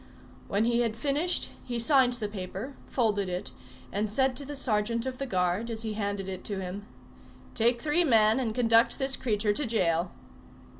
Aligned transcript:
When 0.47 0.65
he 0.65 0.79
had 0.79 0.95
finished 0.95 1.51
he 1.63 1.77
signed 1.77 2.13
the 2.13 2.27
paper, 2.27 2.73
folded 2.87 3.29
it, 3.29 3.51
and 3.91 4.09
said 4.09 4.35
to 4.37 4.45
the 4.45 4.55
sergeant 4.55 5.05
of 5.05 5.19
the 5.19 5.27
guard, 5.27 5.69
as 5.69 5.83
he 5.83 5.93
handed 5.93 6.27
it 6.27 6.43
to 6.45 6.59
him, 6.59 6.87
"Take 7.53 7.83
three 7.83 8.03
men 8.03 8.39
and 8.39 8.55
conduct 8.55 8.97
this 8.97 9.15
creature 9.15 9.53
to 9.53 9.65
jail." 9.67 10.11